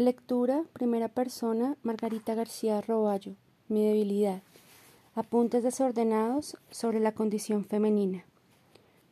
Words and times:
Lectura, 0.00 0.64
primera 0.72 1.08
persona, 1.08 1.76
Margarita 1.82 2.34
García 2.34 2.80
Roballo. 2.80 3.34
Mi 3.68 3.84
debilidad. 3.84 4.40
Apuntes 5.14 5.62
desordenados 5.62 6.56
sobre 6.70 7.00
la 7.00 7.12
condición 7.12 7.66
femenina. 7.66 8.24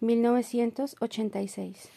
1986. 0.01 1.91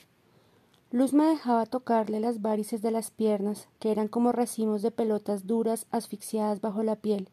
Luz 0.92 1.14
me 1.14 1.24
dejaba 1.24 1.66
tocarle 1.68 2.20
las 2.20 2.42
varices 2.42 2.82
de 2.82 2.92
las 2.92 3.12
piernas, 3.12 3.70
que 3.80 3.94
eran 3.94 4.10
como 4.10 4.34
racimos 4.34 4.82
de 4.82 4.92
pelotas 4.92 5.48
duras 5.48 5.86
asfixiadas 5.90 6.60
bajo 6.60 6.84
la 6.84 6.98
piel, 6.98 7.30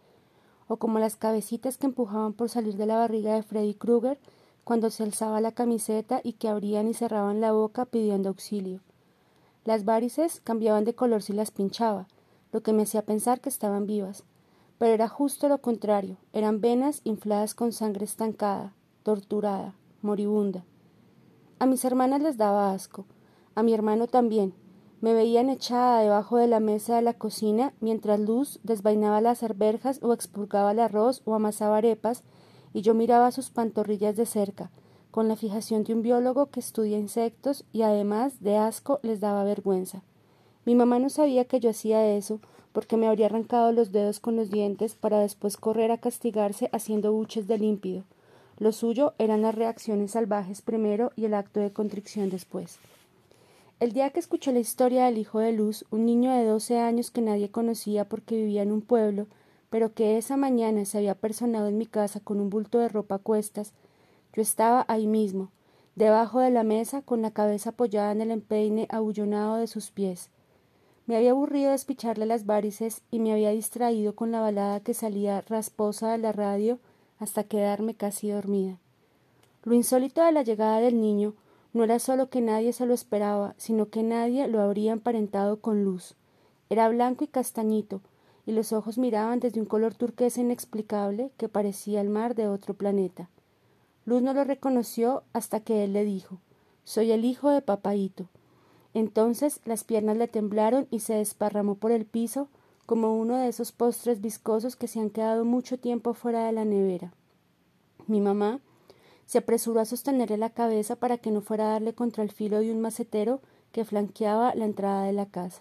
o 0.69 0.77
como 0.77 1.01
las 1.01 1.17
cabecitas 1.17 1.77
que 1.77 1.87
empujaban 1.87 2.35
por 2.35 2.51
salir 2.51 2.77
de 2.77 2.87
la 2.87 2.99
barriga 2.99 3.35
de 3.35 3.43
Freddy 3.43 3.75
Krueger 3.75 4.21
cuando 4.63 4.91
se 4.91 5.03
alzaba 5.03 5.41
la 5.41 5.51
camiseta 5.51 6.21
y 6.23 6.35
que 6.35 6.47
abrían 6.47 6.87
y 6.87 6.95
cerraban 6.95 7.41
la 7.41 7.51
boca 7.51 7.85
pidiendo 7.85 8.29
auxilio. 8.29 8.81
Las 9.69 9.85
varices 9.85 10.41
cambiaban 10.43 10.85
de 10.85 10.95
color 10.95 11.23
si 11.23 11.35
las 11.35 11.51
pinchaba, 11.51 12.09
lo 12.53 12.63
que 12.63 12.73
me 12.73 12.85
hacía 12.85 13.05
pensar 13.05 13.43
que 13.43 13.51
estaban 13.51 13.87
vivas. 13.87 14.25
Pero 14.79 14.95
era 14.95 15.09
justo 15.09 15.47
lo 15.47 15.59
contrario, 15.61 16.17
eran 16.33 16.63
venas 16.63 17.03
infladas 17.05 17.55
con 17.55 17.73
sangre 17.73 18.07
estancada, 18.07 18.73
torturada, 19.03 19.75
moribunda. 20.01 20.65
A 21.59 21.67
mis 21.67 21.85
hermanas 21.85 22.23
les 22.23 22.39
daba 22.39 22.73
asco, 22.73 23.05
a 23.55 23.63
mi 23.63 23.75
hermano 23.75 24.07
también. 24.07 24.55
Me 25.03 25.13
veían 25.13 25.51
echada 25.51 26.01
debajo 26.01 26.39
de 26.39 26.47
la 26.47 26.61
mesa 26.61 26.97
de 26.97 27.03
la 27.03 27.13
cocina 27.13 27.75
mientras 27.81 28.19
Luz 28.19 28.61
desvainaba 28.63 29.21
las 29.21 29.43
arberjas 29.43 30.03
o 30.03 30.15
expurgaba 30.15 30.73
el 30.73 30.79
arroz 30.79 31.21
o 31.27 31.35
amasaba 31.35 31.77
arepas 31.77 32.23
y 32.73 32.81
yo 32.81 32.95
miraba 32.95 33.33
sus 33.33 33.51
pantorrillas 33.51 34.17
de 34.17 34.25
cerca, 34.25 34.71
con 35.11 35.29
la 35.29 35.37
fijación 35.37 35.85
de 35.85 35.95
un 35.95 36.03
biólogo 36.03 36.47
que 36.47 36.61
estudia 36.61 36.99
insectos 36.99 37.65
y 37.73 37.83
además 37.83 38.41
de 38.41 38.57
asco 38.57 39.01
les 39.03 39.21
daba 39.21 39.45
vergüenza. 39.45 40.03
Mi 40.65 40.75
mamá 40.75 40.99
no 40.99 41.09
sabía 41.09 41.45
que 41.45 41.61
yo 41.61 41.71
hacía 41.71 42.07
eso 42.15 42.41
porque 42.73 42.97
me 42.97 43.09
habría 43.09 43.27
arrancado 43.27 43.73
los 43.73 43.91
dedos 43.91 44.21
con 44.21 44.37
los 44.37 44.51
dientes 44.51 44.95
para 44.95 45.19
después 45.19 45.57
correr 45.57 45.91
a 45.91 45.99
castigarse 45.99 46.69
haciendo 46.73 47.13
buches 47.13 47.49
de 47.49 47.59
límpido. 47.59 48.05
Lo 48.59 48.73
suyo 48.73 49.15
eran 49.19 49.43
las 49.43 49.55
reacciones 49.55 50.13
salvajes 50.13 50.63
primero 50.63 51.13
y 51.17 51.25
el 51.25 51.35
acto 51.35 51.61
de 51.61 51.73
contrición 51.73 52.29
después. 52.29 52.79
El 53.81 53.93
día 53.93 54.11
que 54.11 54.19
escuché 54.19 54.53
la 54.53 54.59
historia 54.59 55.05
del 55.05 55.19
hijo 55.19 55.39
de 55.39 55.53
Luz, 55.53 55.85
un 55.91 56.05
niño 56.05 56.33
de 56.33 56.45
doce 56.45 56.79
años 56.79 57.13
que 57.13 57.21
nadie 57.21 57.49
conocía 57.49 58.05
porque 58.05 58.35
vivía 58.35 58.63
en 58.63 58.73
un 58.73 58.83
pueblo, 58.83 59.29
pero 59.71 59.95
que 59.95 60.19
esa 60.19 60.37
mañana 60.37 60.85
se 60.85 60.99
había 60.99 61.15
personado 61.15 61.69
en 61.69 61.79
mi 61.79 61.87
casa 61.87 62.19
con 62.19 62.41
un 62.41 62.51
bulto 62.51 62.79
de 62.81 62.89
ropa 62.89 63.17
a 63.17 63.19
cuestas, 63.19 63.73
yo 64.35 64.43
estaba 64.43 64.85
ahí 64.89 65.07
mismo, 65.07 65.51
debajo 65.97 66.41
de 66.41 66.51
la 66.51 66.63
mesa, 66.63 67.03
con 67.03 67.23
la 67.23 67.33
cabeza 67.33 67.71
apoyada 67.71 68.13
en 68.13 68.21
el 68.21 68.31
empeine 68.31 68.87
abullonado 68.91 69.57
de 69.57 69.67
sus 69.67 69.91
pies. 69.91 70.31
Me 71.07 71.17
había 71.17 71.31
aburrido 71.31 71.71
despicharle 71.71 72.27
las 72.27 72.47
varices 72.47 73.03
y 73.11 73.19
me 73.19 73.33
había 73.33 73.51
distraído 73.51 74.15
con 74.15 74.31
la 74.31 74.41
balada 74.41 74.81
que 74.81 74.95
salía 74.95 75.41
rasposa 75.41 76.13
de 76.13 76.19
la 76.19 76.33
radio 76.33 76.79
hasta 77.19 77.45
quedarme 77.45 77.95
casi 77.95 78.31
dormida. 78.31 78.79
Lo 79.65 79.75
insólito 79.75 80.23
de 80.23 80.33
la 80.33 80.43
llegada 80.43 80.81
del 80.81 81.01
niño 81.01 81.35
no 81.73 81.85
era 81.85 81.99
solo 81.99 82.31
que 82.31 82.41
nadie 82.41 82.73
se 82.73 82.87
lo 82.87 82.95
esperaba, 82.95 83.55
sino 83.57 83.89
que 83.89 84.03
nadie 84.03 84.49
lo 84.49 84.61
habría 84.61 84.93
emparentado 84.93 85.61
con 85.61 85.85
luz. 85.85 86.15
Era 86.71 86.89
blanco 86.89 87.25
y 87.25 87.29
castañito, 87.29 88.01
y 88.47 88.53
los 88.53 88.73
ojos 88.73 88.99
miraban 88.99 89.41
desde 89.41 89.61
un 89.61 89.67
color 89.67 89.95
turquesa 89.95 90.41
inexplicable 90.41 91.31
que 91.37 91.49
parecía 91.49 92.01
el 92.01 92.09
mar 92.09 92.35
de 92.35 92.49
otro 92.49 92.75
planeta. 92.75 93.29
Luz 94.09 94.23
no 94.23 94.33
lo 94.33 94.43
reconoció 94.45 95.23
hasta 95.35 95.61
que 95.61 95.85
él 95.85 95.93
le 95.93 96.03
dijo 96.03 96.39
Soy 96.83 97.13
el 97.13 97.27
hijo 97.27 97.51
de 97.51 97.61
papaíto. 97.61 98.25
Entonces 98.95 99.61
las 99.67 99.85
piernas 99.85 100.17
le 100.17 100.29
temblaron 100.29 100.89
y 100.91 101.01
se 101.01 101.13
desparramó 101.13 101.75
por 101.75 101.91
el 101.93 102.07
piso 102.07 102.49
como 102.87 103.19
uno 103.19 103.37
de 103.37 103.49
esos 103.49 103.71
postres 103.71 104.23
viscosos 104.23 104.77
que 104.77 104.89
se 104.89 104.99
han 104.99 105.11
quedado 105.11 105.45
mucho 105.45 105.79
tiempo 105.79 106.15
fuera 106.15 106.47
de 106.47 106.53
la 106.53 106.65
nevera. 106.65 107.13
Mi 108.07 108.23
mamá 108.23 108.61
se 109.27 109.37
apresuró 109.37 109.79
a 109.79 109.85
sostenerle 109.85 110.39
la 110.39 110.55
cabeza 110.55 110.97
para 110.97 111.19
que 111.19 111.31
no 111.31 111.43
fuera 111.43 111.67
a 111.67 111.73
darle 111.73 111.93
contra 111.93 112.25
el 112.25 112.33
filo 112.33 112.61
de 112.61 112.73
un 112.73 112.81
macetero 112.81 113.43
que 113.73 113.85
flanqueaba 113.85 114.55
la 114.55 114.65
entrada 114.65 115.03
de 115.03 115.13
la 115.13 115.27
casa. 115.27 115.61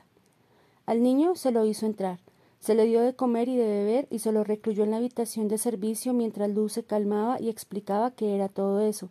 Al 0.86 1.04
niño 1.04 1.36
se 1.36 1.52
lo 1.52 1.66
hizo 1.66 1.86
entrar, 1.86 2.20
se 2.68 2.76
le 2.76 2.84
dio 2.84 3.00
de 3.00 3.16
comer 3.16 3.48
y 3.48 3.56
de 3.56 3.66
beber 3.66 4.08
y 4.12 4.20
se 4.20 4.34
lo 4.34 4.44
recluyó 4.44 4.84
en 4.84 4.92
la 4.92 4.98
habitación 4.98 5.48
de 5.48 5.58
servicio 5.58 6.12
mientras 6.12 6.50
Luz 6.50 6.74
se 6.74 6.84
calmaba 6.84 7.40
y 7.40 7.48
explicaba 7.48 8.12
qué 8.12 8.36
era 8.36 8.50
todo 8.50 8.82
eso. 8.82 9.08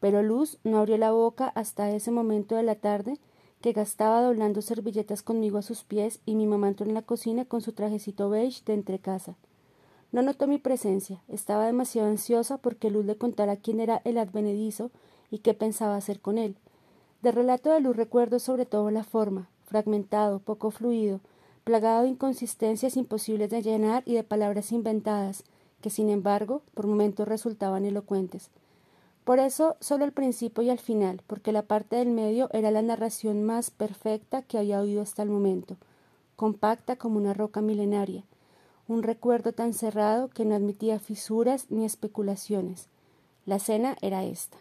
Pero 0.00 0.22
Luz 0.22 0.56
no 0.64 0.78
abrió 0.78 0.96
la 0.96 1.12
boca 1.12 1.48
hasta 1.48 1.90
ese 1.90 2.10
momento 2.10 2.56
de 2.56 2.62
la 2.62 2.76
tarde 2.76 3.18
que 3.60 3.74
gastaba 3.74 4.22
doblando 4.22 4.62
servilletas 4.62 5.22
conmigo 5.22 5.58
a 5.58 5.62
sus 5.62 5.84
pies 5.84 6.20
y 6.24 6.36
mi 6.36 6.46
mamá 6.46 6.68
entró 6.68 6.86
en 6.86 6.94
la 6.94 7.02
cocina 7.02 7.44
con 7.44 7.60
su 7.60 7.72
trajecito 7.74 8.30
beige 8.30 8.62
de 8.64 8.72
entrecasa. 8.72 9.36
No 10.10 10.22
notó 10.22 10.46
mi 10.46 10.56
presencia, 10.56 11.22
estaba 11.28 11.66
demasiado 11.66 12.08
ansiosa 12.08 12.56
porque 12.56 12.88
Luz 12.88 13.04
le 13.04 13.16
contara 13.16 13.56
quién 13.56 13.80
era 13.80 14.00
el 14.06 14.16
advenedizo 14.16 14.90
y 15.30 15.40
qué 15.40 15.52
pensaba 15.52 15.96
hacer 15.96 16.20
con 16.20 16.38
él. 16.38 16.56
De 17.20 17.30
relato 17.30 17.74
de 17.74 17.80
Luz 17.80 17.94
recuerdo 17.94 18.38
sobre 18.38 18.64
todo 18.64 18.90
la 18.90 19.04
forma, 19.04 19.50
fragmentado, 19.66 20.38
poco 20.38 20.70
fluido, 20.70 21.20
plagado 21.64 22.02
de 22.02 22.08
inconsistencias 22.08 22.96
imposibles 22.96 23.50
de 23.50 23.62
llenar 23.62 24.02
y 24.06 24.14
de 24.14 24.24
palabras 24.24 24.72
inventadas, 24.72 25.44
que 25.80 25.90
sin 25.90 26.10
embargo 26.10 26.62
por 26.74 26.86
momentos 26.86 27.28
resultaban 27.28 27.84
elocuentes. 27.84 28.50
Por 29.24 29.38
eso 29.38 29.76
solo 29.80 30.04
el 30.04 30.12
principio 30.12 30.62
y 30.62 30.70
el 30.70 30.78
final, 30.78 31.22
porque 31.26 31.52
la 31.52 31.62
parte 31.62 31.96
del 31.96 32.10
medio 32.10 32.48
era 32.52 32.70
la 32.70 32.82
narración 32.82 33.44
más 33.44 33.70
perfecta 33.70 34.42
que 34.42 34.58
había 34.58 34.80
oído 34.80 35.02
hasta 35.02 35.22
el 35.22 35.28
momento, 35.28 35.76
compacta 36.36 36.96
como 36.96 37.18
una 37.18 37.34
roca 37.34 37.60
milenaria, 37.60 38.24
un 38.88 39.02
recuerdo 39.02 39.52
tan 39.52 39.72
cerrado 39.72 40.28
que 40.28 40.44
no 40.44 40.54
admitía 40.54 40.98
fisuras 40.98 41.66
ni 41.68 41.84
especulaciones. 41.84 42.88
La 43.46 43.58
cena 43.58 43.96
era 44.00 44.24
esta. 44.24 44.58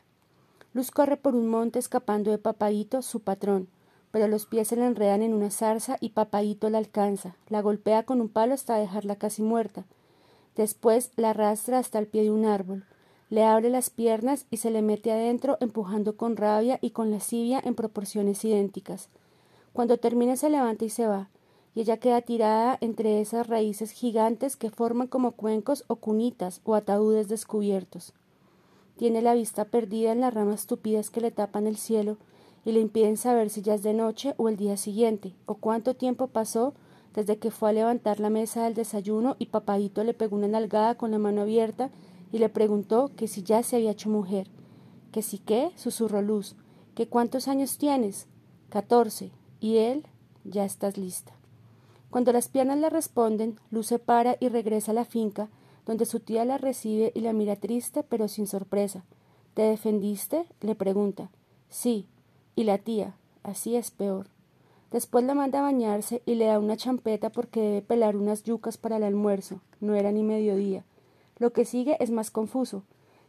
Luz 0.74 0.92
corre 0.92 1.18
por 1.18 1.36
un 1.36 1.48
monte 1.48 1.80
escapando 1.80 2.30
de 2.30 2.38
Papaíto, 2.38 3.02
su 3.02 3.22
patrón, 3.22 3.68
pero 4.12 4.28
los 4.28 4.46
pies 4.46 4.70
se 4.70 4.76
le 4.76 4.86
enredan 4.86 5.22
en 5.22 5.34
una 5.34 5.52
zarza 5.52 5.98
y 6.00 6.10
Papaíto 6.10 6.70
la 6.70 6.78
alcanza, 6.78 7.36
la 7.50 7.62
golpea 7.62 8.04
con 8.04 8.22
un 8.22 8.30
palo 8.30 8.54
hasta 8.54 8.78
dejarla 8.78 9.18
casi 9.18 9.42
muerta. 9.42 9.86
Después 10.56 11.12
la 11.16 11.32
arrastra 11.32 11.80
hasta 11.80 12.00
el 12.00 12.08
pie 12.08 12.24
de 12.24 12.32
un 12.32 12.46
árbol, 12.46 12.86
le 13.30 13.44
abre 13.44 13.70
las 13.70 13.92
piernas 13.92 14.46
y 14.50 14.58
se 14.58 14.72
le 14.72 14.82
mete 14.82 15.12
adentro 15.12 15.58
empujando 15.60 16.18
con 16.18 16.36
rabia 16.36 16.80
y 16.82 16.90
con 16.90 17.12
lascivia 17.12 17.62
en 17.64 17.76
proporciones 17.76 18.44
idénticas. 18.44 19.10
Cuando 19.72 19.98
termina 19.98 20.36
se 20.36 20.50
levanta 20.50 20.86
y 20.86 20.90
se 20.90 21.06
va, 21.06 21.30
y 21.76 21.82
ella 21.82 21.98
queda 21.98 22.22
tirada 22.22 22.78
entre 22.82 23.22
esas 23.22 23.46
raíces 23.46 23.92
gigantes 23.92 24.56
que 24.56 24.72
forman 24.72 25.08
como 25.08 25.34
cuencos 25.34 25.84
o 25.88 25.98
cunitas 25.98 26.62
o 26.64 26.74
ataúdes 26.74 27.28
descubiertos. 27.28 28.14
Tiene 28.98 29.22
la 29.22 29.36
vista 29.36 29.66
perdida 29.66 30.12
en 30.12 30.22
las 30.22 30.34
ramas 30.34 30.66
tupidas 30.66 31.12
que 31.12 31.22
le 31.22 31.30
tapan 31.30 31.68
el 31.68 31.78
cielo, 31.78 32.18
y 32.66 32.72
le 32.72 32.80
impiden 32.80 33.18
saber 33.18 33.50
si 33.50 33.62
ya 33.62 33.76
es 33.76 33.84
de 33.84 33.94
noche 33.94 34.34
o 34.38 34.50
el 34.50 34.58
día 34.58 34.78
siguiente, 34.78 35.34
o 35.46 35.56
cuánto 35.56 35.96
tiempo 35.96 36.28
pasó 36.28 36.74
desde 37.14 37.38
que 37.38 37.52
fue 37.52 37.70
a 37.70 37.74
levantar 37.74 38.20
la 38.20 38.30
mesa 38.30 38.64
del 38.64 38.76
desayuno 38.76 39.36
y 39.40 39.48
papadito 39.48 40.04
le 40.04 40.14
pegó 40.14 40.36
una 40.36 40.48
nalgada 40.48 40.96
con 40.96 41.12
la 41.12 41.20
mano 41.20 41.42
abierta 41.42 41.90
y 42.32 42.38
le 42.38 42.50
preguntó 42.50 43.12
que 43.16 43.28
si 43.28 43.44
ya 43.44 43.64
se 43.64 43.78
había 43.78 43.92
hecho 43.92 44.10
mujer. 44.10 44.48
Que 45.12 45.22
si 45.22 45.40
qué, 45.40 45.72
susurró 45.76 46.22
Luz, 46.22 46.56
que 46.94 47.08
cuántos 47.08 47.48
años 47.48 47.78
tienes. 47.78 48.28
Catorce. 48.70 49.32
Y 49.60 49.78
él, 49.78 50.06
ya 50.44 50.64
estás 50.64 50.98
lista. 50.98 51.34
Cuando 52.10 52.32
las 52.32 52.48
piernas 52.48 52.78
le 52.78 52.90
responden, 52.90 53.60
Luz 53.72 53.88
se 53.88 54.00
para 54.00 54.38
y 54.40 54.50
regresa 54.50 54.92
a 54.92 54.96
la 54.96 55.06
finca, 55.06 55.50
donde 55.86 56.06
su 56.06 56.20
tía 56.20 56.46
la 56.46 56.58
recibe 56.58 57.12
y 57.16 57.22
la 57.22 57.34
mira 57.34 57.56
triste 57.56 58.04
pero 58.04 58.28
sin 58.28 58.48
sorpresa. 58.48 59.04
¿Te 59.56 59.64
defendiste? 59.64 60.46
le 60.62 60.76
pregunta. 60.76 61.32
Sí, 61.70 62.08
y 62.60 62.66
la 62.66 62.78
tía, 62.78 63.16
así 63.42 63.78
es 63.78 63.90
peor. 63.90 64.28
Después 64.92 65.24
la 65.24 65.34
manda 65.34 65.60
a 65.60 65.62
bañarse 65.62 66.22
y 66.26 66.36
le 66.36 66.48
da 66.48 66.60
una 66.60 66.76
champeta 66.76 67.30
porque 67.30 67.62
debe 67.62 67.82
pelar 67.82 68.18
unas 68.18 68.44
yucas 68.44 68.76
para 68.76 68.98
el 68.98 69.04
almuerzo. 69.04 69.62
No 69.80 69.96
era 69.96 70.12
ni 70.12 70.24
mediodía. 70.24 70.84
Lo 71.38 71.54
que 71.54 71.64
sigue 71.64 71.96
es 72.02 72.12
más 72.12 72.32
confuso, 72.32 72.84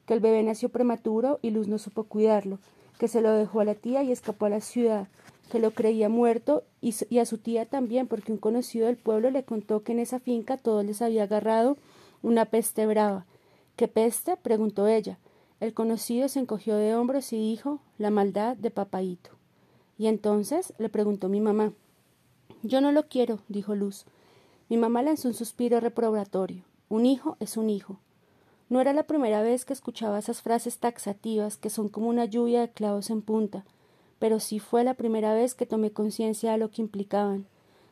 que 0.04 0.14
el 0.14 0.20
bebé 0.20 0.42
nació 0.42 0.68
prematuro 0.70 1.38
y 1.42 1.50
Luz 1.50 1.68
no 1.68 1.78
supo 1.78 2.02
cuidarlo, 2.02 2.58
que 2.98 3.06
se 3.06 3.20
lo 3.20 3.30
dejó 3.30 3.60
a 3.60 3.64
la 3.64 3.76
tía 3.76 4.02
y 4.02 4.10
escapó 4.10 4.46
a 4.46 4.50
la 4.50 4.60
ciudad, 4.60 5.06
que 5.48 5.60
lo 5.60 5.70
creía 5.70 6.08
muerto 6.08 6.64
y, 6.80 6.92
y 7.08 7.20
a 7.20 7.24
su 7.24 7.38
tía 7.38 7.66
también 7.66 8.08
porque 8.08 8.32
un 8.32 8.38
conocido 8.38 8.88
del 8.88 8.96
pueblo 8.96 9.30
le 9.30 9.44
contó 9.44 9.84
que 9.84 9.92
en 9.92 10.00
esa 10.00 10.18
finca 10.18 10.56
todos 10.56 10.84
les 10.84 11.02
había 11.02 11.22
agarrado 11.22 11.76
una 12.20 12.46
peste 12.46 12.84
brava. 12.84 13.26
¿Qué 13.76 13.86
peste? 13.86 14.36
preguntó 14.36 14.88
ella. 14.88 15.20
El 15.60 15.74
conocido 15.74 16.28
se 16.28 16.40
encogió 16.40 16.76
de 16.76 16.94
hombros 16.94 17.32
y 17.34 17.36
dijo 17.36 17.80
la 17.98 18.10
maldad 18.10 18.56
de 18.56 18.70
papaíto. 18.70 19.30
Y 19.98 20.06
entonces 20.06 20.72
le 20.78 20.88
preguntó 20.88 21.28
mi 21.28 21.42
mamá. 21.42 21.74
Yo 22.62 22.80
no 22.80 22.92
lo 22.92 23.08
quiero, 23.08 23.40
dijo 23.48 23.74
Luz. 23.74 24.06
Mi 24.70 24.78
mamá 24.78 25.02
lanzó 25.02 25.28
un 25.28 25.34
suspiro 25.34 25.78
reprobatorio. 25.78 26.64
Un 26.88 27.04
hijo 27.04 27.36
es 27.40 27.58
un 27.58 27.68
hijo. 27.68 27.98
No 28.70 28.80
era 28.80 28.94
la 28.94 29.02
primera 29.02 29.42
vez 29.42 29.66
que 29.66 29.74
escuchaba 29.74 30.18
esas 30.18 30.40
frases 30.40 30.78
taxativas 30.78 31.58
que 31.58 31.68
son 31.68 31.88
como 31.90 32.08
una 32.08 32.24
lluvia 32.24 32.60
de 32.62 32.70
clavos 32.70 33.10
en 33.10 33.20
punta, 33.20 33.64
pero 34.18 34.40
sí 34.40 34.60
fue 34.60 34.84
la 34.84 34.94
primera 34.94 35.34
vez 35.34 35.54
que 35.54 35.66
tomé 35.66 35.90
conciencia 35.90 36.52
de 36.52 36.58
lo 36.58 36.70
que 36.70 36.80
implicaban. 36.80 37.46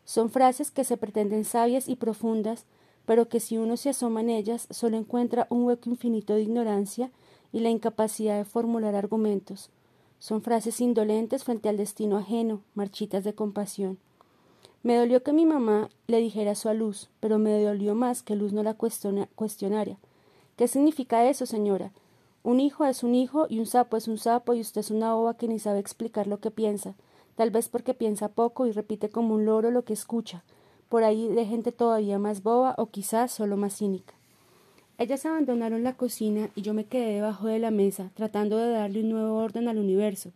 Son 0.05 0.31
frases 0.31 0.71
que 0.71 0.85
se 0.85 0.97
pretenden 0.97 1.45
sabias 1.45 1.89
y 1.89 1.97
profundas, 1.97 2.65
pero 3.05 3.29
que 3.29 3.41
si 3.41 3.59
uno 3.59 3.77
se 3.77 3.91
asoma 3.91 4.21
en 4.21 4.31
ellas 4.31 4.69
solo 4.71 4.97
encuentra 4.97 5.47
un 5.51 5.65
hueco 5.65 5.91
infinito 5.91 6.35
de 6.35 6.43
ignorancia 6.43 7.11
y 7.53 7.61
la 7.61 7.71
incapacidad 7.71 8.37
de 8.37 8.45
formular 8.45 8.95
argumentos. 8.95 9.71
Son 10.19 10.43
frases 10.43 10.81
indolentes 10.81 11.45
frente 11.45 11.69
al 11.69 11.77
destino 11.77 12.17
ajeno, 12.17 12.63
marchitas 12.75 13.25
de 13.25 13.35
compasión. 13.35 13.99
Me 14.83 14.97
dolió 14.97 15.23
que 15.23 15.33
mi 15.33 15.47
mamá 15.47 15.89
le 16.07 16.19
dijera 16.19 16.53
eso 16.53 16.69
a 16.69 16.75
Luz, 16.75 17.11
pero 17.21 17.39
me 17.39 17.63
dolió 17.63 17.95
más 17.95 18.23
que 18.23 18.37
Luz 18.37 18.53
no 18.53 18.63
la 18.63 18.75
cuestionara. 18.75 19.99
¿Qué 20.57 20.69
significa 20.69 21.29
eso, 21.29 21.47
señora? 21.47 21.93
Un 22.43 22.61
hijo 22.61 22.85
es 22.85 23.03
un 23.03 23.15
hijo 23.15 23.47
y 23.49 23.59
un 23.59 23.67
sapo 23.67 23.97
es 23.97 24.09
un 24.09 24.19
sapo 24.19 24.55
y 24.55 24.61
usted 24.61 24.81
es 24.81 24.91
una 24.91 25.17
ova 25.17 25.37
que 25.37 25.49
ni 25.49 25.59
sabe 25.59 25.81
explicar 25.81 26.27
lo 26.27 26.41
que 26.41 26.51
piensa, 26.51 26.95
tal 27.35 27.51
vez 27.51 27.69
porque 27.69 27.95
piensa 27.95 28.29
poco 28.29 28.67
y 28.67 28.73
repite 28.73 29.11
como 29.11 29.35
un 29.35 29.45
loro 29.45 29.71
lo 29.71 29.85
que 29.85 29.93
escucha, 29.93 30.45
por 30.89 31.05
ahí 31.05 31.29
de 31.29 31.45
gente 31.45 31.73
todavía 31.73 32.19
más 32.19 32.43
boba 32.43 32.75
o 32.79 32.87
quizás 32.87 33.33
solo 33.33 33.57
más 33.57 33.77
cínica. 33.77 34.18
Ellas 34.99 35.25
abandonaron 35.25 35.85
la 35.85 35.97
cocina 35.97 36.51
y 36.57 36.63
yo 36.63 36.75
me 36.75 36.85
quedé 36.85 37.15
debajo 37.15 37.47
de 37.47 37.61
la 37.61 37.71
mesa, 37.71 38.11
tratando 38.15 38.57
de 38.57 38.71
darle 38.71 39.01
un 39.01 39.11
nuevo 39.11 39.37
orden 39.37 39.69
al 39.69 39.79
universo. 39.79 40.33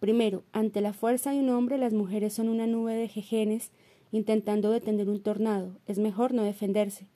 Primero, 0.00 0.42
ante 0.52 0.80
la 0.80 0.92
fuerza 0.92 1.30
de 1.30 1.38
un 1.38 1.50
hombre, 1.50 1.78
las 1.78 1.92
mujeres 1.92 2.34
son 2.34 2.48
una 2.48 2.66
nube 2.66 2.94
de 2.94 3.06
jejenes 3.06 3.70
intentando 4.10 4.72
detener 4.72 5.08
un 5.08 5.22
tornado. 5.22 5.76
Es 5.86 6.00
mejor 6.00 6.34
no 6.34 6.42
defenderse. 6.42 7.06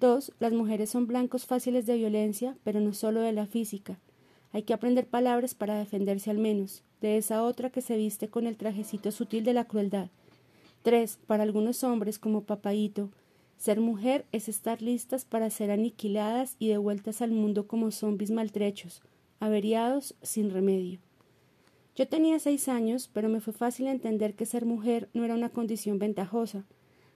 Dos, 0.00 0.32
las 0.38 0.52
mujeres 0.52 0.90
son 0.90 1.06
blancos 1.06 1.46
fáciles 1.46 1.86
de 1.86 1.96
violencia, 1.96 2.58
pero 2.62 2.80
no 2.80 2.92
solo 2.92 3.20
de 3.22 3.32
la 3.32 3.46
física. 3.46 3.98
Hay 4.52 4.64
que 4.64 4.74
aprender 4.74 5.06
palabras 5.06 5.54
para 5.54 5.78
defenderse 5.78 6.30
al 6.30 6.38
menos, 6.38 6.82
de 7.00 7.16
esa 7.16 7.42
otra 7.42 7.70
que 7.70 7.80
se 7.80 7.96
viste 7.96 8.28
con 8.28 8.46
el 8.46 8.58
trajecito 8.58 9.12
sutil 9.12 9.44
de 9.44 9.54
la 9.54 9.64
crueldad. 9.64 10.10
Tres, 10.82 11.18
para 11.26 11.42
algunos 11.42 11.82
hombres 11.84 12.18
como 12.18 12.42
Papaíto, 12.42 13.08
ser 13.62 13.80
mujer 13.80 14.26
es 14.32 14.48
estar 14.48 14.82
listas 14.82 15.24
para 15.24 15.48
ser 15.48 15.70
aniquiladas 15.70 16.56
y 16.58 16.66
devueltas 16.66 17.22
al 17.22 17.30
mundo 17.30 17.68
como 17.68 17.92
zombis 17.92 18.32
maltrechos, 18.32 19.02
averiados 19.38 20.16
sin 20.20 20.50
remedio. 20.50 20.98
Yo 21.94 22.08
tenía 22.08 22.40
seis 22.40 22.66
años, 22.66 23.08
pero 23.12 23.28
me 23.28 23.40
fue 23.40 23.52
fácil 23.52 23.86
entender 23.86 24.34
que 24.34 24.46
ser 24.46 24.64
mujer 24.66 25.10
no 25.14 25.24
era 25.24 25.36
una 25.36 25.48
condición 25.48 26.00
ventajosa. 26.00 26.64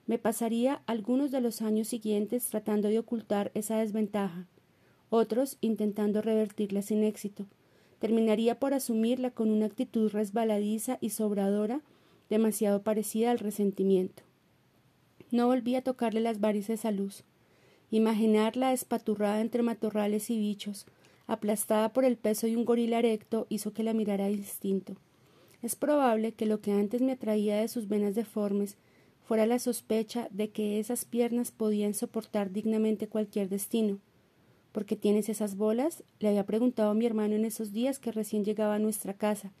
Me 0.05 0.19
pasaría 0.19 0.83
algunos 0.85 1.31
de 1.31 1.41
los 1.41 1.61
años 1.61 1.89
siguientes 1.89 2.45
tratando 2.45 2.87
de 2.87 2.99
ocultar 2.99 3.51
esa 3.53 3.79
desventaja, 3.79 4.47
otros 5.09 5.57
intentando 5.59 6.21
revertirla 6.21 6.81
sin 6.81 7.03
éxito. 7.03 7.45
Terminaría 7.99 8.57
por 8.57 8.73
asumirla 8.73 9.31
con 9.31 9.49
una 9.49 9.65
actitud 9.65 10.09
resbaladiza 10.11 10.97
y 11.01 11.09
sobradora, 11.09 11.81
demasiado 12.29 12.83
parecida 12.83 13.31
al 13.31 13.39
resentimiento. 13.39 14.26
No 15.29 15.47
volví 15.47 15.75
a 15.75 15.81
tocarle 15.81 16.21
las 16.21 16.39
varices 16.39 16.85
a 16.85 16.91
luz. 16.91 17.23
Imaginarla 17.91 18.71
espaturrada 18.71 19.41
entre 19.41 19.61
matorrales 19.61 20.29
y 20.29 20.39
bichos, 20.39 20.85
aplastada 21.25 21.91
por 21.91 22.05
el 22.05 22.17
peso 22.17 22.47
de 22.47 22.55
un 22.55 22.63
gorila 22.63 22.99
erecto, 22.99 23.45
hizo 23.49 23.73
que 23.73 23.83
la 23.83 23.93
mirara 23.93 24.27
distinto. 24.27 24.95
Es 25.61 25.75
probable 25.75 26.33
que 26.33 26.45
lo 26.45 26.61
que 26.61 26.71
antes 26.71 27.01
me 27.01 27.13
atraía 27.13 27.57
de 27.57 27.67
sus 27.67 27.87
venas 27.87 28.15
deformes 28.15 28.77
fuera 29.25 29.45
la 29.45 29.59
sospecha 29.59 30.29
de 30.31 30.49
que 30.49 30.79
esas 30.79 31.03
piernas 31.03 31.51
podían 31.51 31.93
soportar 31.93 32.51
dignamente 32.51 33.09
cualquier 33.09 33.49
destino. 33.49 33.99
¿Por 34.71 34.85
qué 34.85 34.95
tienes 34.95 35.27
esas 35.27 35.57
bolas? 35.57 36.03
le 36.19 36.29
había 36.29 36.45
preguntado 36.45 36.91
a 36.91 36.93
mi 36.93 37.05
hermano 37.05 37.35
en 37.35 37.43
esos 37.43 37.73
días 37.73 37.99
que 37.99 38.13
recién 38.13 38.45
llegaba 38.45 38.75
a 38.75 38.79
nuestra 38.79 39.13
casa, 39.13 39.51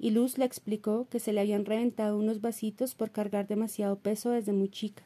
y 0.00 0.10
Luz 0.10 0.38
le 0.38 0.46
explicó 0.46 1.06
que 1.10 1.20
se 1.20 1.34
le 1.34 1.40
habían 1.40 1.66
reventado 1.66 2.16
unos 2.16 2.40
vasitos 2.40 2.94
por 2.94 3.10
cargar 3.10 3.46
demasiado 3.46 3.98
peso 3.98 4.30
desde 4.30 4.54
muy 4.54 4.70
chica. 4.70 5.04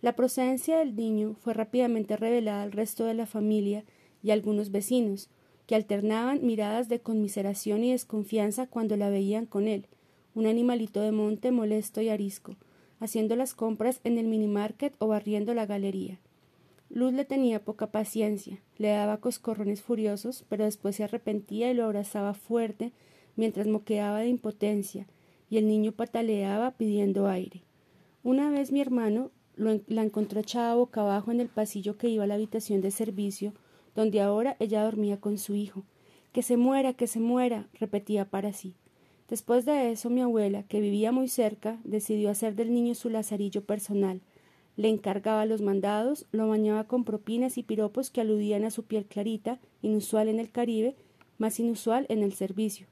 La 0.00 0.14
procedencia 0.14 0.78
del 0.78 0.94
niño 0.94 1.34
fue 1.40 1.54
rápidamente 1.54 2.16
revelada 2.16 2.62
al 2.62 2.70
resto 2.70 3.04
de 3.04 3.14
la 3.14 3.26
familia 3.26 3.84
y 4.22 4.30
a 4.30 4.34
algunos 4.34 4.70
vecinos, 4.70 5.28
que 5.66 5.74
alternaban 5.74 6.46
miradas 6.46 6.88
de 6.88 7.00
conmiseración 7.00 7.82
y 7.82 7.90
desconfianza 7.90 8.68
cuando 8.68 8.96
la 8.96 9.10
veían 9.10 9.44
con 9.44 9.66
él, 9.66 9.88
un 10.36 10.46
animalito 10.46 11.00
de 11.00 11.10
monte 11.10 11.50
molesto 11.50 12.00
y 12.00 12.08
arisco, 12.08 12.54
haciendo 13.00 13.34
las 13.34 13.54
compras 13.54 14.00
en 14.04 14.18
el 14.18 14.28
minimarket 14.28 14.94
o 15.00 15.08
barriendo 15.08 15.52
la 15.52 15.66
galería. 15.66 16.20
Luz 16.90 17.12
le 17.12 17.24
tenía 17.24 17.64
poca 17.64 17.90
paciencia, 17.90 18.60
le 18.78 18.88
daba 18.88 19.16
coscorrones 19.16 19.82
furiosos, 19.82 20.44
pero 20.48 20.64
después 20.64 20.94
se 20.94 21.02
arrepentía 21.02 21.72
y 21.72 21.74
lo 21.74 21.84
abrazaba 21.84 22.34
fuerte 22.34 22.92
mientras 23.36 23.66
moqueaba 23.66 24.20
de 24.20 24.28
impotencia, 24.28 25.06
y 25.48 25.58
el 25.58 25.68
niño 25.68 25.92
pataleaba 25.92 26.72
pidiendo 26.72 27.28
aire. 27.28 27.62
Una 28.24 28.50
vez 28.50 28.72
mi 28.72 28.80
hermano 28.80 29.30
la 29.56 30.02
encontró 30.02 30.40
echada 30.40 30.74
boca 30.74 31.02
abajo 31.02 31.30
en 31.30 31.40
el 31.40 31.48
pasillo 31.48 31.96
que 31.96 32.08
iba 32.08 32.24
a 32.24 32.26
la 32.26 32.34
habitación 32.34 32.80
de 32.80 32.90
servicio, 32.90 33.52
donde 33.94 34.20
ahora 34.20 34.56
ella 34.58 34.84
dormía 34.84 35.20
con 35.20 35.38
su 35.38 35.54
hijo. 35.54 35.84
Que 36.32 36.42
se 36.42 36.56
muera, 36.56 36.92
que 36.92 37.06
se 37.06 37.20
muera, 37.20 37.68
repetía 37.72 38.28
para 38.28 38.52
sí. 38.52 38.74
Después 39.28 39.64
de 39.64 39.90
eso, 39.90 40.10
mi 40.10 40.20
abuela, 40.20 40.64
que 40.64 40.80
vivía 40.80 41.10
muy 41.10 41.28
cerca, 41.28 41.80
decidió 41.84 42.30
hacer 42.30 42.54
del 42.54 42.72
niño 42.72 42.94
su 42.94 43.08
lazarillo 43.08 43.64
personal. 43.64 44.20
Le 44.76 44.88
encargaba 44.88 45.46
los 45.46 45.62
mandados, 45.62 46.26
lo 46.32 46.48
bañaba 46.48 46.84
con 46.84 47.04
propinas 47.04 47.56
y 47.56 47.62
piropos 47.62 48.10
que 48.10 48.20
aludían 48.20 48.64
a 48.64 48.70
su 48.70 48.84
piel 48.84 49.06
clarita, 49.06 49.58
inusual 49.80 50.28
en 50.28 50.38
el 50.38 50.50
Caribe, 50.50 50.94
más 51.38 51.58
inusual 51.58 52.06
en 52.10 52.22
el 52.22 52.34
servicio. 52.34 52.86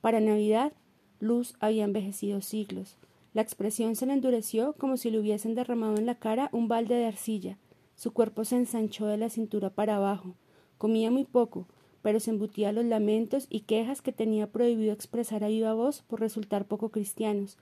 Para 0.00 0.20
Navidad, 0.20 0.72
Luz 1.20 1.54
había 1.60 1.84
envejecido 1.84 2.40
siglos. 2.40 2.96
La 3.34 3.42
expresión 3.42 3.96
se 3.96 4.06
le 4.06 4.12
endureció 4.12 4.72
como 4.74 4.96
si 4.96 5.10
le 5.10 5.18
hubiesen 5.18 5.54
derramado 5.54 5.96
en 5.96 6.06
la 6.06 6.14
cara 6.14 6.48
un 6.52 6.68
balde 6.68 6.94
de 6.94 7.06
arcilla. 7.06 7.58
Su 7.96 8.12
cuerpo 8.12 8.44
se 8.44 8.56
ensanchó 8.56 9.06
de 9.06 9.16
la 9.16 9.28
cintura 9.28 9.70
para 9.70 9.96
abajo. 9.96 10.34
Comía 10.78 11.10
muy 11.10 11.24
poco, 11.24 11.66
pero 12.02 12.20
se 12.20 12.30
embutía 12.30 12.72
los 12.72 12.84
lamentos 12.84 13.46
y 13.50 13.60
quejas 13.60 14.02
que 14.02 14.12
tenía 14.12 14.46
prohibido 14.46 14.92
expresar 14.92 15.42
a 15.42 15.48
viva 15.48 15.74
voz 15.74 16.02
por 16.02 16.20
resultar 16.20 16.66
poco 16.66 16.90
cristianos. 16.90 17.58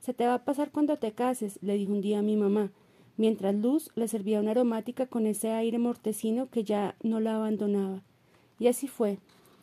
Se 0.00 0.14
te 0.14 0.26
va 0.26 0.34
a 0.34 0.44
pasar 0.44 0.70
cuando 0.70 0.96
te 0.96 1.12
cases, 1.12 1.58
le 1.60 1.74
dijo 1.74 1.92
un 1.92 2.00
día 2.00 2.20
a 2.20 2.22
mi 2.22 2.36
mamá, 2.36 2.70
mientras 3.16 3.54
Luz 3.54 3.90
le 3.96 4.08
servía 4.08 4.40
una 4.40 4.52
aromática 4.52 5.06
con 5.06 5.26
ese 5.26 5.50
aire 5.50 5.78
mortecino 5.78 6.48
que 6.48 6.64
ya 6.64 6.94
no 7.02 7.18
la 7.20 7.36
abandonaba. 7.36 8.02
Y 8.58 8.68
así 8.68 8.86
fue. 8.86 9.18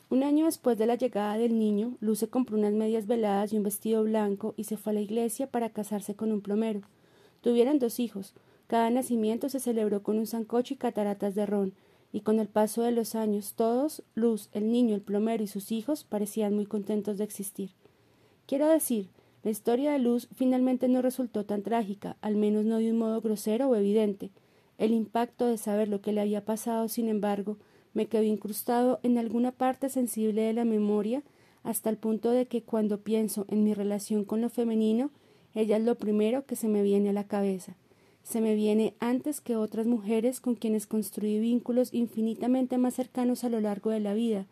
Un 0.10 0.24
año 0.24 0.46
después 0.46 0.78
de 0.78 0.86
la 0.86 0.96
llegada 0.96 1.38
del 1.38 1.60
niño, 1.60 1.98
Luz 2.00 2.20
se 2.20 2.30
compró 2.30 2.58
unas 2.58 2.72
medias 2.72 3.08
veladas 3.08 3.52
y 3.52 3.58
un 3.58 3.64
vestido 3.64 4.04
blanco 4.04 4.54
y 4.56 4.64
se 4.64 4.78
fue 4.78 4.92
a 4.92 4.94
la 4.94 5.02
iglesia 5.02 5.48
para 5.48 5.72
casarse 5.72 6.16
con 6.16 6.32
un 6.32 6.40
plomero. 6.40 6.82
Tuvieron 7.42 7.78
dos 7.78 8.00
hijos. 8.00 8.34
Cada 8.68 8.90
nacimiento 8.90 9.50
se 9.50 9.60
celebró 9.60 10.04
con 10.04 10.18
un 10.18 10.26
sancocho 10.26 10.74
y 10.74 10.78
cataratas 10.78 11.36
de 11.36 11.46
ron, 11.46 11.74
y 12.14 12.22
con 12.22 12.40
el 12.40 12.48
paso 12.48 12.84
de 12.84 12.94
los 12.94 13.16
años 13.16 13.54
todos, 13.56 14.02
Luz, 14.16 14.50
el 14.54 14.72
niño, 14.72 14.96
el 14.96 15.02
plomero 15.02 15.44
y 15.44 15.48
sus 15.48 15.74
hijos, 15.74 16.06
parecían 16.06 16.56
muy 16.56 16.66
contentos 16.66 17.18
de 17.18 17.26
existir. 17.26 17.72
Quiero 18.46 18.68
decir, 18.70 19.10
la 19.44 19.52
historia 19.52 19.92
de 19.92 20.00
Luz 20.00 20.30
finalmente 20.34 20.88
no 20.88 21.02
resultó 21.02 21.46
tan 21.46 21.64
trágica, 21.64 22.16
al 22.22 22.38
menos 22.38 22.64
no 22.64 22.78
de 22.78 22.92
un 22.92 22.98
modo 22.98 23.20
grosero 23.20 23.68
o 23.70 23.76
evidente. 23.76 24.32
El 24.78 24.92
impacto 24.92 25.48
de 25.48 25.58
saber 25.58 25.90
lo 25.90 26.00
que 26.00 26.14
le 26.14 26.22
había 26.22 26.46
pasado, 26.46 26.88
sin 26.88 27.10
embargo, 27.10 27.58
me 27.94 28.08
quedó 28.08 28.24
incrustado 28.24 29.00
en 29.04 29.18
alguna 29.18 29.52
parte 29.52 29.90
sensible 29.90 30.42
de 30.42 30.54
la 30.54 30.66
memoria 30.66 31.24
hasta 31.64 31.90
el 31.90 31.98
punto 31.98 32.32
de 32.32 32.46
que 32.46 32.62
cuando 32.62 33.02
pienso 33.02 33.46
en 33.50 33.64
mi 33.64 33.74
relación 33.74 34.24
con 34.24 34.42
lo 34.42 34.50
femenino, 34.50 35.12
ella 35.54 35.78
es 35.78 35.84
lo 35.84 35.96
primero 35.96 36.46
que 36.46 36.56
se 36.56 36.68
me 36.68 36.84
viene 36.84 37.10
a 37.10 37.14
la 37.14 37.26
cabeza. 37.26 37.76
Se 38.24 38.42
me 38.42 38.56
viene 38.56 38.94
antes 39.00 39.42
que 39.42 39.56
otras 39.56 39.88
mujeres 39.88 40.40
con 40.40 40.56
quienes 40.56 40.86
construí 40.86 41.40
vínculos 41.40 41.94
infinitamente 41.94 42.78
más 42.78 42.94
cercanos 42.94 43.44
a 43.44 43.50
lo 43.50 43.60
largo 43.62 43.90
de 43.90 44.00
la 44.00 44.14
vida. 44.14 44.46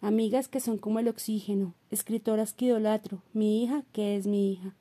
Amigas 0.00 0.48
que 0.48 0.60
son 0.60 0.78
como 0.78 0.98
el 0.98 1.08
oxígeno, 1.08 1.74
escritoras 1.90 2.52
que 2.52 2.66
idolatro, 2.66 3.22
mi 3.32 3.62
hija 3.62 3.84
que 3.92 4.16
es 4.16 4.26
mi 4.26 4.52
hija. 4.52 4.74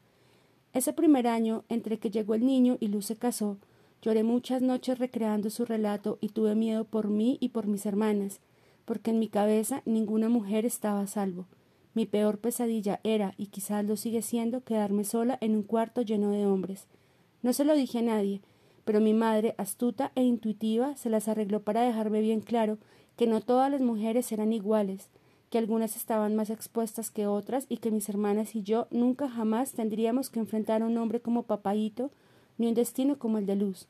Ese 0.73 0.93
primer 0.93 1.27
año, 1.27 1.63
entre 1.67 1.97
que 1.97 2.11
llegó 2.11 2.35
el 2.35 2.45
niño 2.45 2.77
y 2.79 2.87
Luz 2.87 3.07
se 3.07 3.15
casó, 3.15 3.57
Lloré 4.01 4.23
muchas 4.23 4.61
noches 4.61 4.97
recreando 4.97 5.49
su 5.49 5.65
relato 5.65 6.17
y 6.21 6.29
tuve 6.29 6.55
miedo 6.55 6.85
por 6.85 7.09
mí 7.09 7.37
y 7.41 7.49
por 7.49 7.67
mis 7.67 7.85
hermanas, 7.85 8.39
porque 8.85 9.11
en 9.11 9.19
mi 9.19 9.27
cabeza 9.27 9.81
ninguna 9.85 10.29
mujer 10.29 10.65
estaba 10.65 11.01
a 11.01 11.07
salvo. 11.07 11.47
Mi 11.93 12.05
peor 12.05 12.37
pesadilla 12.37 13.01
era, 13.03 13.33
y 13.35 13.47
quizás 13.47 13.83
lo 13.83 13.97
sigue 13.97 14.21
siendo, 14.21 14.63
quedarme 14.63 15.03
sola 15.03 15.37
en 15.41 15.55
un 15.55 15.63
cuarto 15.63 16.01
lleno 16.01 16.31
de 16.31 16.45
hombres. 16.45 16.87
No 17.41 17.51
se 17.51 17.65
lo 17.65 17.75
dije 17.75 17.99
a 17.99 18.03
nadie, 18.03 18.41
pero 18.85 19.01
mi 19.01 19.13
madre, 19.13 19.53
astuta 19.57 20.13
e 20.15 20.23
intuitiva, 20.23 20.95
se 20.95 21.09
las 21.09 21.27
arregló 21.27 21.61
para 21.63 21.81
dejarme 21.81 22.21
bien 22.21 22.39
claro 22.39 22.77
que 23.17 23.27
no 23.27 23.41
todas 23.41 23.69
las 23.69 23.81
mujeres 23.81 24.31
eran 24.31 24.53
iguales, 24.53 25.09
que 25.49 25.57
algunas 25.57 25.97
estaban 25.97 26.37
más 26.37 26.49
expuestas 26.49 27.11
que 27.11 27.27
otras 27.27 27.65
y 27.67 27.77
que 27.77 27.91
mis 27.91 28.07
hermanas 28.07 28.55
y 28.55 28.63
yo 28.63 28.87
nunca 28.91 29.27
jamás 29.27 29.73
tendríamos 29.73 30.29
que 30.29 30.39
enfrentar 30.39 30.83
a 30.83 30.85
un 30.85 30.97
hombre 30.97 31.19
como 31.19 31.43
papaíto 31.43 32.11
ni 32.59 32.67
un 32.67 32.75
destino 32.75 33.17
como 33.17 33.39
el 33.39 33.47
de 33.47 33.55
Luz. 33.55 33.87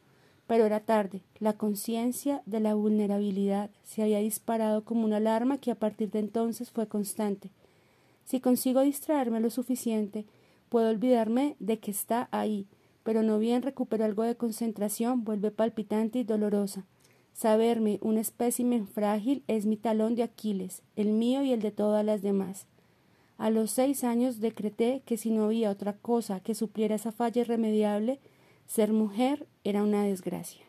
Pero 0.48 0.66
era 0.66 0.80
tarde. 0.80 1.22
La 1.40 1.54
conciencia 1.54 2.42
de 2.46 2.62
la 2.62 2.74
vulnerabilidad 2.76 3.70
se 3.84 4.02
había 4.02 4.20
disparado 4.20 4.86
como 4.86 5.04
una 5.04 5.18
alarma 5.18 5.58
que 5.58 5.72
a 5.72 5.76
partir 5.76 6.10
de 6.12 6.20
entonces 6.20 6.72
fue 6.72 6.88
constante. 6.88 7.52
Si 8.24 8.40
consigo 8.40 8.82
distraerme 8.82 9.42
lo 9.42 9.50
suficiente, 9.50 10.26
puedo 10.70 10.90
olvidarme 10.90 11.56
de 11.60 11.80
que 11.80 11.92
está 11.92 12.30
ahí, 12.32 12.68
pero 13.04 13.24
no 13.24 13.40
bien 13.40 13.64
recupero 13.64 14.06
algo 14.06 14.24
de 14.24 14.38
concentración, 14.38 15.24
vuelve 15.24 15.52
palpitante 15.52 16.20
y 16.20 16.24
dolorosa. 16.24 16.86
Saberme 17.34 18.00
un 18.02 18.18
espécimen 18.18 18.88
frágil 18.88 19.44
es 19.48 19.66
mi 19.66 19.78
talón 19.78 20.16
de 20.16 20.24
Aquiles, 20.24 20.84
el 20.96 21.10
mío 21.10 21.42
y 21.42 21.54
el 21.54 21.62
de 21.62 21.72
todas 21.72 22.06
las 22.06 22.22
demás. 22.22 22.68
A 23.38 23.50
los 23.50 23.72
seis 23.72 24.04
años 24.04 24.42
decreté 24.42 25.02
que 25.06 25.16
si 25.16 25.32
no 25.32 25.46
había 25.46 25.72
otra 25.72 25.94
cosa 25.94 26.42
que 26.42 26.54
supliera 26.54 26.96
esa 26.96 27.14
falla 27.14 27.42
irremediable, 27.42 28.20
ser 28.70 28.94
mujer 28.94 29.48
era 29.64 29.82
una 29.82 30.04
desgracia. 30.04 30.69